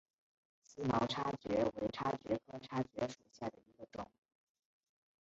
[0.77, 4.09] 思茅叉蕨为叉蕨科叉蕨属下的一个种。